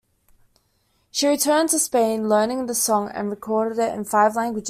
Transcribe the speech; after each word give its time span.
She 1.11 1.27
returned 1.27 1.69
to 1.69 1.77
Spain, 1.77 2.27
learned 2.27 2.67
the 2.67 2.73
song, 2.73 3.09
and 3.09 3.29
recorded 3.29 3.77
it 3.77 3.93
in 3.93 4.03
five 4.03 4.35
languages. 4.35 4.59